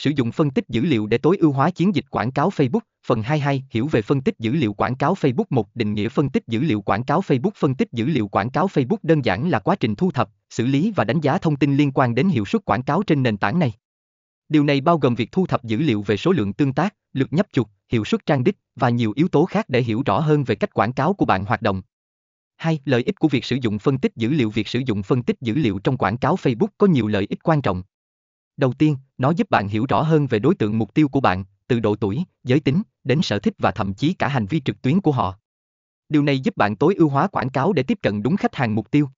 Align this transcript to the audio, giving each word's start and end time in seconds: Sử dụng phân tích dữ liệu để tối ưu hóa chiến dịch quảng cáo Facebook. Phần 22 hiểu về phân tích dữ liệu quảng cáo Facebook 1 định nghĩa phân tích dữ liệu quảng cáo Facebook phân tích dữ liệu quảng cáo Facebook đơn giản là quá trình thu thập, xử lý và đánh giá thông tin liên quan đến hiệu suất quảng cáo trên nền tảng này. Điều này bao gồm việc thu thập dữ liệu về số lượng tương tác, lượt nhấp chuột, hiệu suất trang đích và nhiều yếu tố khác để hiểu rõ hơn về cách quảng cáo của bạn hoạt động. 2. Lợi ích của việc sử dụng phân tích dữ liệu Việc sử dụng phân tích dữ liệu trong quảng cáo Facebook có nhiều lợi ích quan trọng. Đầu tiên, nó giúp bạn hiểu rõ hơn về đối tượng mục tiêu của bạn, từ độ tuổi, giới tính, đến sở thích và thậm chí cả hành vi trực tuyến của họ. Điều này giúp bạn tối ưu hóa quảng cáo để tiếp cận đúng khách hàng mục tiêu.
Sử 0.00 0.10
dụng 0.16 0.32
phân 0.32 0.50
tích 0.50 0.68
dữ 0.68 0.82
liệu 0.82 1.06
để 1.06 1.18
tối 1.18 1.36
ưu 1.40 1.52
hóa 1.52 1.70
chiến 1.70 1.94
dịch 1.94 2.04
quảng 2.10 2.30
cáo 2.30 2.48
Facebook. 2.48 2.80
Phần 3.06 3.22
22 3.22 3.64
hiểu 3.70 3.86
về 3.86 4.02
phân 4.02 4.20
tích 4.20 4.38
dữ 4.38 4.52
liệu 4.52 4.72
quảng 4.72 4.94
cáo 4.94 5.14
Facebook 5.14 5.44
1 5.50 5.68
định 5.74 5.94
nghĩa 5.94 6.08
phân 6.08 6.30
tích 6.30 6.42
dữ 6.48 6.60
liệu 6.60 6.80
quảng 6.80 7.04
cáo 7.04 7.20
Facebook 7.20 7.50
phân 7.56 7.74
tích 7.74 7.88
dữ 7.92 8.06
liệu 8.06 8.28
quảng 8.28 8.50
cáo 8.50 8.66
Facebook 8.66 8.96
đơn 9.02 9.24
giản 9.24 9.50
là 9.50 9.58
quá 9.58 9.76
trình 9.80 9.94
thu 9.94 10.10
thập, 10.10 10.30
xử 10.50 10.66
lý 10.66 10.92
và 10.96 11.04
đánh 11.04 11.20
giá 11.20 11.38
thông 11.38 11.56
tin 11.56 11.76
liên 11.76 11.92
quan 11.92 12.14
đến 12.14 12.28
hiệu 12.28 12.44
suất 12.44 12.64
quảng 12.64 12.82
cáo 12.82 13.02
trên 13.02 13.22
nền 13.22 13.36
tảng 13.36 13.58
này. 13.58 13.72
Điều 14.48 14.64
này 14.64 14.80
bao 14.80 14.98
gồm 14.98 15.14
việc 15.14 15.32
thu 15.32 15.46
thập 15.46 15.64
dữ 15.64 15.76
liệu 15.78 16.02
về 16.02 16.16
số 16.16 16.32
lượng 16.32 16.52
tương 16.52 16.72
tác, 16.72 16.94
lượt 17.12 17.32
nhấp 17.32 17.46
chuột, 17.52 17.66
hiệu 17.88 18.04
suất 18.04 18.26
trang 18.26 18.44
đích 18.44 18.56
và 18.76 18.90
nhiều 18.90 19.12
yếu 19.16 19.28
tố 19.28 19.44
khác 19.44 19.68
để 19.68 19.82
hiểu 19.82 20.02
rõ 20.06 20.20
hơn 20.20 20.44
về 20.44 20.54
cách 20.54 20.74
quảng 20.74 20.92
cáo 20.92 21.14
của 21.14 21.24
bạn 21.24 21.44
hoạt 21.44 21.62
động. 21.62 21.82
2. 22.56 22.80
Lợi 22.84 23.02
ích 23.02 23.18
của 23.18 23.28
việc 23.28 23.44
sử 23.44 23.56
dụng 23.62 23.78
phân 23.78 23.98
tích 23.98 24.16
dữ 24.16 24.30
liệu 24.30 24.50
Việc 24.50 24.68
sử 24.68 24.80
dụng 24.86 25.02
phân 25.02 25.22
tích 25.22 25.36
dữ 25.40 25.54
liệu 25.54 25.78
trong 25.78 25.96
quảng 25.96 26.16
cáo 26.16 26.36
Facebook 26.36 26.68
có 26.78 26.86
nhiều 26.86 27.06
lợi 27.06 27.26
ích 27.30 27.42
quan 27.42 27.62
trọng. 27.62 27.82
Đầu 28.60 28.72
tiên, 28.72 28.96
nó 29.18 29.30
giúp 29.30 29.50
bạn 29.50 29.68
hiểu 29.68 29.86
rõ 29.88 30.02
hơn 30.02 30.26
về 30.26 30.38
đối 30.38 30.54
tượng 30.54 30.78
mục 30.78 30.94
tiêu 30.94 31.08
của 31.08 31.20
bạn, 31.20 31.44
từ 31.68 31.80
độ 31.80 31.96
tuổi, 31.96 32.24
giới 32.44 32.60
tính, 32.60 32.82
đến 33.04 33.22
sở 33.22 33.38
thích 33.38 33.54
và 33.58 33.70
thậm 33.70 33.94
chí 33.94 34.12
cả 34.12 34.28
hành 34.28 34.46
vi 34.46 34.60
trực 34.60 34.82
tuyến 34.82 35.00
của 35.00 35.12
họ. 35.12 35.38
Điều 36.08 36.22
này 36.22 36.40
giúp 36.40 36.56
bạn 36.56 36.76
tối 36.76 36.94
ưu 36.94 37.08
hóa 37.08 37.26
quảng 37.26 37.50
cáo 37.50 37.72
để 37.72 37.82
tiếp 37.82 37.98
cận 38.02 38.22
đúng 38.22 38.36
khách 38.36 38.54
hàng 38.54 38.74
mục 38.74 38.90
tiêu. 38.90 39.08